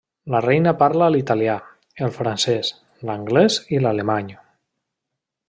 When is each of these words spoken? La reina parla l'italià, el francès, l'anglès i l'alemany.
La 0.35 0.39
reina 0.43 0.71
parla 0.77 1.09
l'italià, 1.15 1.57
el 2.07 2.15
francès, 2.15 2.73
l'anglès 3.11 3.59
i 3.77 3.83
l'alemany. 3.85 4.35